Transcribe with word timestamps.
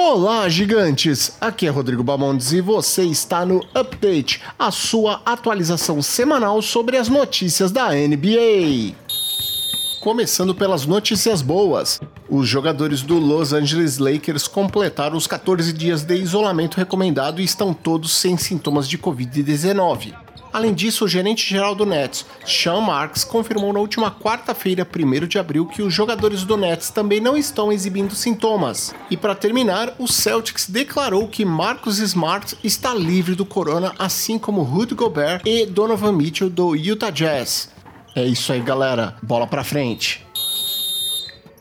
Olá, 0.00 0.48
gigantes! 0.48 1.36
Aqui 1.40 1.66
é 1.66 1.70
Rodrigo 1.70 2.04
Bamondes 2.04 2.52
e 2.52 2.60
você 2.60 3.02
está 3.02 3.44
no 3.44 3.66
Update, 3.74 4.40
a 4.56 4.70
sua 4.70 5.20
atualização 5.26 6.00
semanal 6.00 6.62
sobre 6.62 6.96
as 6.96 7.08
notícias 7.08 7.72
da 7.72 7.88
NBA. 7.88 8.94
Começando 10.00 10.54
pelas 10.54 10.86
notícias 10.86 11.42
boas. 11.42 12.00
Os 12.30 12.48
jogadores 12.48 13.02
do 13.02 13.18
Los 13.18 13.52
Angeles 13.52 13.98
Lakers 13.98 14.46
completaram 14.46 15.16
os 15.16 15.26
14 15.26 15.72
dias 15.72 16.04
de 16.04 16.14
isolamento 16.14 16.76
recomendado 16.76 17.40
e 17.40 17.44
estão 17.44 17.74
todos 17.74 18.12
sem 18.12 18.36
sintomas 18.36 18.88
de 18.88 18.98
Covid-19. 18.98 20.27
Além 20.52 20.74
disso, 20.74 21.04
o 21.04 21.08
gerente-geral 21.08 21.74
do 21.74 21.84
Nets, 21.84 22.24
Sean 22.46 22.80
Marks, 22.80 23.24
confirmou 23.24 23.72
na 23.72 23.80
última 23.80 24.10
quarta-feira, 24.10 24.86
1 24.86 25.26
de 25.26 25.38
abril, 25.38 25.66
que 25.66 25.82
os 25.82 25.92
jogadores 25.92 26.44
do 26.44 26.56
Nets 26.56 26.90
também 26.90 27.20
não 27.20 27.36
estão 27.36 27.72
exibindo 27.72 28.14
sintomas. 28.14 28.94
E 29.10 29.16
para 29.16 29.34
terminar, 29.34 29.94
o 29.98 30.06
Celtics 30.06 30.68
declarou 30.68 31.28
que 31.28 31.44
Marcus 31.44 31.98
Smart 31.98 32.56
está 32.62 32.94
livre 32.94 33.34
do 33.34 33.44
corona, 33.44 33.94
assim 33.98 34.38
como 34.38 34.62
Rudy 34.62 34.94
Gobert 34.94 35.42
e 35.44 35.66
Donovan 35.66 36.12
Mitchell 36.12 36.50
do 36.50 36.74
Utah 36.74 37.10
Jazz. 37.10 37.70
É 38.14 38.24
isso 38.24 38.52
aí, 38.52 38.60
galera. 38.60 39.16
Bola 39.22 39.46
para 39.46 39.62
frente. 39.62 40.27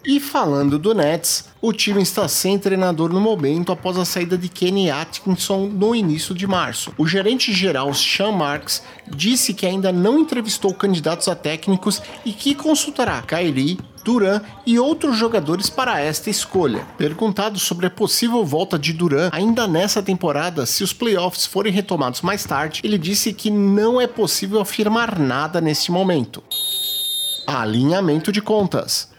E 0.07 0.21
falando 0.21 0.79
do 0.79 0.93
Nets, 0.95 1.49
o 1.61 1.73
time 1.73 2.01
está 2.01 2.29
sem 2.29 2.57
treinador 2.57 3.11
no 3.11 3.19
momento 3.19 3.73
após 3.73 3.97
a 3.97 4.05
saída 4.05 4.37
de 4.37 4.47
Kenny 4.47 4.89
Atkinson 4.89 5.65
no 5.65 5.93
início 5.93 6.33
de 6.33 6.47
março. 6.47 6.93
O 6.97 7.05
gerente 7.05 7.51
geral 7.51 7.93
Sean 7.93 8.31
Marks 8.31 8.81
disse 9.05 9.53
que 9.53 9.65
ainda 9.65 9.91
não 9.91 10.17
entrevistou 10.17 10.73
candidatos 10.73 11.27
a 11.27 11.35
técnicos 11.35 12.01
e 12.23 12.31
que 12.31 12.55
consultará 12.55 13.21
Kyrie, 13.21 13.77
Duran 14.05 14.39
e 14.65 14.79
outros 14.79 15.17
jogadores 15.17 15.69
para 15.69 15.99
esta 15.99 16.29
escolha. 16.29 16.87
Perguntado 16.97 17.59
sobre 17.59 17.87
a 17.87 17.89
possível 17.89 18.45
volta 18.45 18.79
de 18.79 18.93
Duran 18.93 19.27
ainda 19.33 19.67
nessa 19.67 20.01
temporada, 20.01 20.65
se 20.65 20.85
os 20.85 20.93
playoffs 20.93 21.45
forem 21.45 21.73
retomados 21.73 22.21
mais 22.21 22.45
tarde, 22.45 22.79
ele 22.81 22.97
disse 22.97 23.33
que 23.33 23.51
não 23.51 23.99
é 23.99 24.07
possível 24.07 24.61
afirmar 24.61 25.19
nada 25.19 25.59
neste 25.59 25.91
momento. 25.91 26.41
Alinhamento 27.45 28.31
de 28.31 28.41
contas. 28.41 29.16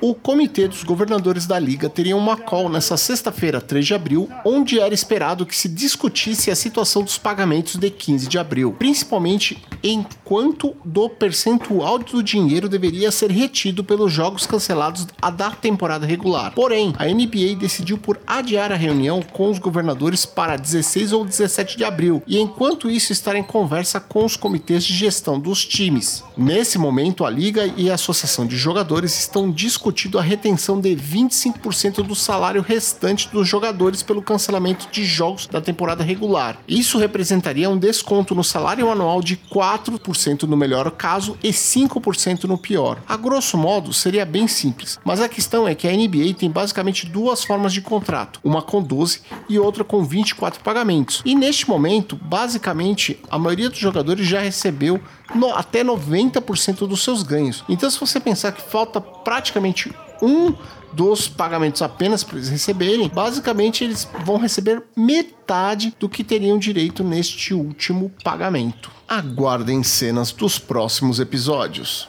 O 0.00 0.12
Comitê 0.12 0.66
dos 0.66 0.82
Governadores 0.82 1.46
da 1.46 1.56
Liga 1.56 1.88
teria 1.88 2.16
uma 2.16 2.36
call 2.36 2.68
nesta 2.68 2.96
sexta-feira, 2.96 3.60
3 3.60 3.86
de 3.86 3.94
abril, 3.94 4.28
onde 4.44 4.80
era 4.80 4.92
esperado 4.92 5.46
que 5.46 5.56
se 5.56 5.68
discutisse 5.68 6.50
a 6.50 6.56
situação 6.56 7.04
dos 7.04 7.16
pagamentos 7.16 7.76
de 7.76 7.90
15 7.90 8.28
de 8.28 8.36
abril, 8.36 8.74
principalmente 8.76 9.62
em 9.84 10.04
quanto 10.24 10.74
do 10.84 11.08
percentual 11.08 11.98
do 11.98 12.22
dinheiro 12.24 12.68
deveria 12.68 13.12
ser 13.12 13.30
retido 13.30 13.84
pelos 13.84 14.12
jogos 14.12 14.46
cancelados 14.46 15.06
da 15.36 15.50
temporada 15.52 16.04
regular. 16.04 16.52
Porém, 16.54 16.92
a 16.98 17.06
NBA 17.06 17.54
decidiu 17.56 17.96
por 17.96 18.18
adiar 18.26 18.72
a 18.72 18.76
reunião 18.76 19.22
com 19.22 19.48
os 19.48 19.60
governadores 19.60 20.26
para 20.26 20.56
16 20.56 21.12
ou 21.12 21.24
17 21.24 21.76
de 21.76 21.84
abril, 21.84 22.20
e 22.26 22.38
enquanto 22.38 22.90
isso 22.90 23.12
estar 23.12 23.36
em 23.36 23.44
conversa 23.44 24.00
com 24.00 24.24
os 24.24 24.36
comitês 24.36 24.84
de 24.84 24.92
gestão 24.92 25.38
dos 25.38 25.64
times. 25.64 26.24
Nesse 26.36 26.78
momento, 26.78 27.24
a 27.24 27.30
Liga 27.30 27.72
e 27.76 27.88
a 27.88 27.94
Associação 27.94 28.44
de 28.44 28.56
Jogadores 28.56 29.16
estão 29.18 29.50
discutindo 29.50 29.83
discutido 29.84 30.18
a 30.18 30.22
retenção 30.22 30.80
de 30.80 30.96
25% 30.96 32.02
do 32.02 32.14
salário 32.14 32.62
restante 32.62 33.28
dos 33.28 33.46
jogadores 33.46 34.02
pelo 34.02 34.22
cancelamento 34.22 34.88
de 34.90 35.04
jogos 35.04 35.46
da 35.46 35.60
temporada 35.60 36.02
regular. 36.02 36.56
Isso 36.66 36.96
representaria 36.96 37.68
um 37.68 37.76
desconto 37.76 38.34
no 38.34 38.42
salário 38.42 38.90
anual 38.90 39.20
de 39.20 39.36
4% 39.36 40.44
no 40.44 40.56
melhor 40.56 40.90
caso 40.90 41.36
e 41.42 41.50
5% 41.50 42.44
no 42.44 42.56
pior. 42.56 42.98
A 43.06 43.14
grosso 43.18 43.58
modo, 43.58 43.92
seria 43.92 44.24
bem 44.24 44.48
simples, 44.48 44.98
mas 45.04 45.20
a 45.20 45.28
questão 45.28 45.68
é 45.68 45.74
que 45.74 45.86
a 45.86 45.92
NBA 45.92 46.32
tem 46.38 46.50
basicamente 46.50 47.04
duas 47.04 47.44
formas 47.44 47.72
de 47.74 47.82
contrato, 47.82 48.40
uma 48.42 48.62
com 48.62 48.82
12 48.82 49.20
e 49.50 49.58
outra 49.58 49.84
com 49.84 50.02
24 50.02 50.62
pagamentos. 50.62 51.20
E 51.26 51.34
neste 51.34 51.68
momento, 51.68 52.16
basicamente, 52.16 53.20
a 53.30 53.38
maioria 53.38 53.68
dos 53.68 53.78
jogadores 53.78 54.26
já 54.26 54.40
recebeu 54.40 54.98
no, 55.34 55.50
até 55.54 55.82
90% 55.84 56.86
dos 56.86 57.02
seus 57.02 57.22
ganhos. 57.22 57.64
Então, 57.68 57.88
se 57.90 57.98
você 57.98 58.20
pensar 58.20 58.52
que 58.52 58.62
falta 58.62 59.00
praticamente 59.00 59.73
um 60.22 60.54
dos 60.92 61.28
pagamentos 61.28 61.82
apenas 61.82 62.22
para 62.22 62.36
eles 62.36 62.48
receberem, 62.48 63.08
basicamente 63.08 63.82
eles 63.82 64.08
vão 64.24 64.36
receber 64.36 64.82
metade 64.96 65.94
do 65.98 66.08
que 66.08 66.22
teriam 66.22 66.58
direito 66.58 67.02
neste 67.02 67.52
último 67.52 68.12
pagamento. 68.22 68.90
Aguardem 69.08 69.82
cenas 69.82 70.30
dos 70.30 70.58
próximos 70.58 71.18
episódios. 71.18 72.08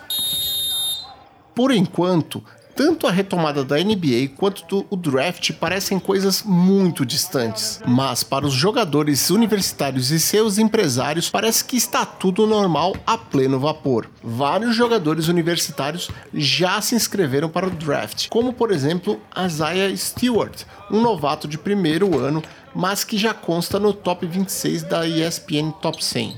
Por 1.56 1.72
enquanto, 1.72 2.44
tanto 2.76 3.08
a 3.08 3.12
retomada 3.12 3.64
da 3.64 3.78
NBA 3.78 4.36
quanto 4.36 4.84
do 4.84 4.98
draft 4.98 5.54
parecem 5.54 5.98
coisas 5.98 6.44
muito 6.44 7.06
distantes, 7.06 7.82
mas 7.88 8.24
para 8.24 8.46
os 8.46 8.54
jogadores 8.54 9.30
universitários 9.30 10.12
e 10.12 10.20
seus 10.20 10.58
empresários 10.58 11.30
parece 11.30 11.64
que 11.64 11.78
está 11.78 12.06
tudo 12.06 12.46
normal 12.46 12.94
a 13.08 13.18
pleno 13.18 13.60
vapor. 13.60 14.10
Vários 14.22 14.76
jogadores 14.76 15.30
universitários 15.30 16.10
já 16.34 16.82
se 16.82 16.96
inscreveram 16.96 17.48
para 17.48 17.68
o 17.68 17.72
draft, 17.72 18.28
como 18.28 18.52
por 18.52 18.72
exemplo 18.72 19.22
Isaiah 19.46 19.96
Stewart, 19.96 20.64
um 20.92 21.02
novato 21.02 21.48
de 21.48 21.58
primeiro 21.58 22.20
ano, 22.20 22.44
mas 22.76 23.06
que 23.06 23.18
já 23.18 23.34
consta 23.34 23.80
no 23.80 23.94
top 23.94 24.28
26 24.28 24.84
da 24.84 25.08
ESPN 25.08 25.72
Top 25.82 26.04
100. 26.04 26.38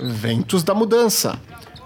Ventos 0.00 0.62
da 0.62 0.74
mudança. 0.74 1.38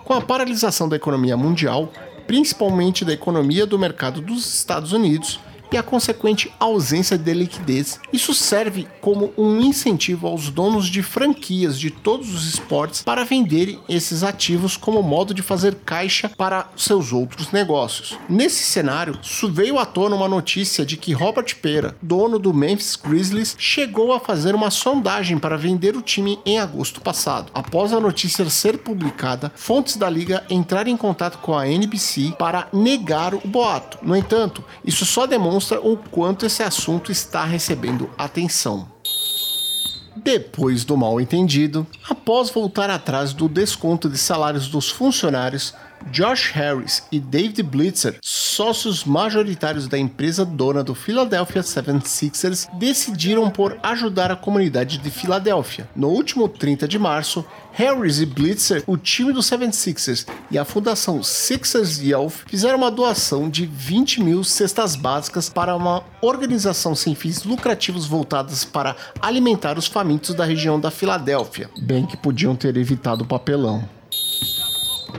Com 0.04 0.14
a 0.14 0.20
paralisação 0.20 0.88
da 0.88 0.94
economia 0.94 1.37
mundial, 1.37 1.93
principalmente 2.26 3.04
da 3.04 3.12
economia 3.12 3.66
do 3.66 3.78
mercado 3.78 4.20
dos 4.20 4.47
Estados 4.54 4.92
Unidos, 4.92 5.41
e 5.72 5.77
a 5.77 5.82
consequente 5.82 6.53
ausência 6.59 7.19
de 7.19 7.32
liquidez. 7.32 8.00
Isso 8.12 8.34
serve 8.34 8.87
como 9.00 9.32
um 9.37 9.60
incentivo 9.60 10.27
aos 10.27 10.50
donos 10.50 10.87
de 10.87 11.03
franquias 11.03 11.78
de 11.78 11.91
todos 11.91 12.34
os 12.34 12.47
esportes 12.47 13.03
para 13.03 13.25
venderem 13.25 13.78
esses 13.88 14.22
ativos 14.22 14.76
como 14.76 15.03
modo 15.03 15.34
de 15.34 15.43
fazer 15.43 15.76
caixa 15.84 16.28
para 16.28 16.69
seus 16.76 17.12
outros 17.12 17.53
negócios. 17.53 18.19
Nesse 18.28 18.65
cenário, 18.65 19.19
veio 19.50 19.78
à 19.78 19.87
tona 19.87 20.16
uma 20.16 20.28
notícia 20.28 20.84
de 20.84 20.97
que 20.97 21.12
Robert 21.12 21.56
Pera, 21.60 21.97
dono 22.03 22.38
do 22.38 22.53
Memphis 22.53 22.97
Grizzlies, 22.97 23.55
chegou 23.59 24.12
a 24.12 24.21
fazer 24.21 24.55
uma 24.55 24.71
sondagem 24.71 25.38
para 25.38 25.56
vender 25.56 25.97
o 25.97 26.03
time 26.03 26.38
em 26.44 26.59
agosto 26.59 27.00
passado. 27.00 27.50
Após 27.55 27.93
a 27.93 28.00
notícia 28.00 28.44
ser 28.50 28.78
publicada, 28.78 29.53
fontes 29.55 29.97
da 29.97 30.09
liga 30.09 30.44
entraram 30.49 30.91
em 30.91 30.97
contato 30.97 31.38
com 31.38 31.56
a 31.56 31.69
NBC 31.69 32.34
para 32.38 32.69
negar 32.72 33.34
o 33.34 33.41
boato. 33.44 33.99
No 34.03 34.16
entanto, 34.16 34.65
isso 34.84 35.05
só 35.05 35.26
demonstra 35.26 35.56
demonstra 35.56 35.81
o 35.81 35.97
quanto 35.97 36.44
esse 36.44 36.62
assunto 36.62 37.11
está 37.11 37.44
recebendo 37.44 38.11
atenção. 38.19 38.87
Depois 40.15 40.84
do 40.84 40.97
mal 40.97 41.19
entendido, 41.19 41.87
após 42.09 42.50
voltar 42.50 42.91
atrás 42.91 43.33
do 43.33 43.49
desconto 43.49 44.09
de 44.09 44.19
salários 44.19 44.69
dos 44.69 44.91
funcionários, 44.91 45.75
Josh 46.11 46.51
Harris 46.53 47.03
e 47.11 47.19
David 47.19 47.62
Blitzer, 47.62 48.19
sócios 48.23 49.05
majoritários 49.05 49.89
da 49.89 49.99
empresa 49.99 50.45
dona 50.45 50.83
do 50.83 50.95
Philadelphia 50.95 51.62
76ers, 51.62 52.69
decidiram 52.79 53.51
por 53.51 53.79
ajudar 53.83 54.31
a 54.31 54.37
comunidade 54.37 54.99
de 54.99 55.11
Filadélfia. 55.11 55.89
No 55.95 56.09
último 56.09 56.49
30 56.49 56.87
de 56.89 56.99
março, 56.99 57.45
Harris 57.73 58.21
e 58.21 58.27
Blitzer, 58.27 58.83
o 58.87 58.97
time 58.97 59.33
do 59.33 59.41
76ers 59.41 60.27
e 60.51 60.59
a 60.59 60.65
fundação 60.65 61.23
Sixers 61.23 61.99
Youth 61.99 62.47
fizeram 62.47 62.79
uma 62.79 62.91
doação 62.91 63.51
de 63.51 63.67
20 63.67 64.23
mil 64.23 64.43
cestas 64.43 64.97
básicas 64.97 65.49
para 65.49 65.77
uma 65.77 66.03
organização 66.23 66.95
sem 66.95 67.15
fins 67.15 67.45
lucrativos 67.45 68.06
voltadas 68.06 68.65
para 68.65 68.97
alimentar 69.21 69.77
os 69.77 69.87
famintos 69.87 70.35
da 70.35 70.45
região 70.45 70.81
da 70.81 70.91
Filadélfia. 70.91 71.69
Bem 71.83 72.06
que 72.06 72.17
podiam 72.17 72.56
ter 72.56 72.77
evitado 72.77 73.25
o 73.25 73.27
papelão. 73.27 73.96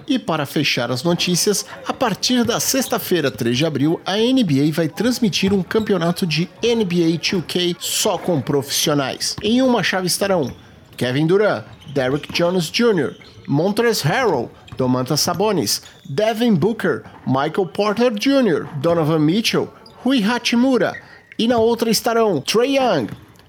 E 0.07 0.18
para 0.18 0.45
fechar 0.45 0.90
as 0.90 1.03
notícias, 1.03 1.66
a 1.85 1.91
partir 1.91 2.45
da 2.45 2.62
sexta-feira, 2.62 3.29
3 3.29 3.57
de 3.57 3.66
abril, 3.66 4.00
a 4.06 4.16
NBA 4.16 4.72
vai 4.72 4.88
transmitir 4.88 5.53
um 5.53 5.62
campeonato 5.62 6.25
de 6.25 6.50
NBA 6.63 7.19
2K 7.19 7.75
só 7.77 8.18
com 8.18 8.39
profissionais. 8.39 9.36
Em 9.44 9.62
uma 9.62 9.83
chave 9.83 10.07
estarão 10.07 10.50
Kevin 10.95 11.27
Durant, 11.27 11.65
Derrick 11.94 12.31
Jones 12.31 12.71
Jr., 12.71 13.15
Montrezl 13.48 14.07
Harrell, 14.07 14.51
Domantas 14.77 15.19
Sabonis, 15.19 15.81
Devin 16.06 16.56
Booker, 16.56 17.03
Michael 17.25 17.68
Porter 17.68 18.12
Jr., 18.12 18.65
Donovan 18.77 19.19
Mitchell, 19.19 19.68
Rui 20.03 20.24
Hachimura. 20.24 20.95
E 21.38 21.48
na 21.50 21.57
outra 21.57 21.89
estarão 21.89 22.39
Trey 22.39 22.77
Young, 22.77 23.07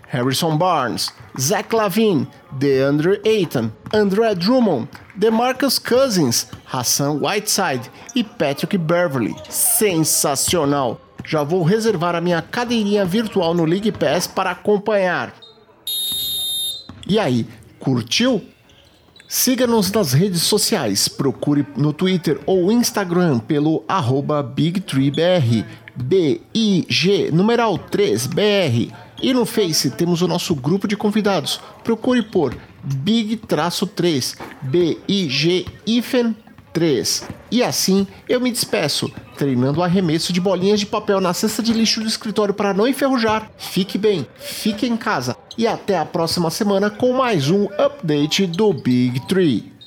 Harrison 0.09 0.57
Barnes, 0.57 1.13
Zach 1.39 1.75
Lavine, 1.75 2.27
DeAndre 2.59 3.21
Ayton, 3.25 3.71
André 3.93 4.35
Drummond, 4.35 4.89
DeMarcus 5.15 5.79
Cousins, 5.79 6.49
Hassan 6.67 7.21
Whiteside 7.21 7.91
e 8.15 8.25
Patrick 8.25 8.77
Beverly. 8.77 9.35
Sensacional! 9.49 11.01
Já 11.25 11.43
vou 11.43 11.63
reservar 11.63 12.15
a 12.15 12.21
minha 12.21 12.41
cadeirinha 12.43 13.05
virtual 13.05 13.55
no 13.55 13.65
League 13.65 13.93
Pass 13.93 14.27
para 14.27 14.51
acompanhar. 14.51 15.33
E 17.07 17.19
aí, 17.19 17.47
curtiu? 17.79 18.43
Siga-nos 19.29 19.93
nas 19.93 20.15
redes 20.15 20.43
sociais, 20.43 21.07
procure 21.07 21.67
no 21.77 21.93
Twitter 21.93 22.41
ou 22.47 22.73
Instagram 22.73 23.39
pelo 23.41 23.85
arroba 23.87 24.43
BigTreeBR 24.43 25.67
BIG 25.95 27.31
numeral 27.31 27.79
3BR. 27.79 28.91
E 29.21 29.33
no 29.33 29.45
Face 29.45 29.91
temos 29.91 30.23
o 30.23 30.29
nosso 30.29 30.55
grupo 30.55 30.87
de 30.87 30.97
convidados. 30.97 31.61
Procure 31.83 32.23
por 32.23 32.57
Big-3 32.83 34.37
BIG 34.63 35.67
3. 36.73 37.25
E 37.51 37.63
assim 37.63 38.07
eu 38.29 38.41
me 38.41 38.53
despeço, 38.53 39.11
treinando 39.37 39.81
o 39.81 39.83
arremesso 39.83 40.33
de 40.33 40.41
bolinhas 40.41 40.81
de 40.81 40.87
papel 40.87 41.21
na 41.21 41.35
cesta 41.35 41.63
de 41.63 41.73
lixo 41.73 42.01
do 42.01 42.07
escritório 42.07 42.55
para 42.55 42.75
não 42.75 42.87
enferrujar. 42.87 43.51
Fique 43.57 43.99
bem, 43.99 44.27
fique 44.39 44.87
em 44.87 44.97
casa 44.97 45.37
e 45.57 45.67
até 45.67 45.99
a 45.99 46.05
próxima 46.05 46.51
semana 46.51 46.89
com 46.89 47.13
mais 47.13 47.51
um 47.51 47.65
update 47.79 48.47
do 48.47 48.73
Big 48.73 49.27
Tree. 49.27 49.78